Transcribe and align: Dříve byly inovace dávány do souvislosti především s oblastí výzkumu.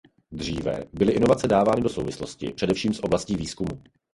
Dříve 0.31 0.83
byly 0.93 1.13
inovace 1.13 1.47
dávány 1.47 1.81
do 1.81 1.89
souvislosti 1.89 2.51
především 2.51 2.93
s 2.93 3.03
oblastí 3.03 3.35
výzkumu. 3.35 3.81